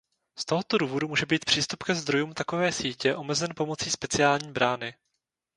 Z 0.39 0.45
tohoto 0.45 0.77
důvodu 0.77 1.07
může 1.07 1.25
být 1.25 1.45
přístup 1.45 1.83
ke 1.83 1.95
zdrojům 1.95 2.33
takové 2.33 2.71
sítě 2.71 3.15
omezen 3.15 3.49
pomocí 3.55 3.89
speciální 3.91 4.51
brány. 4.51 4.93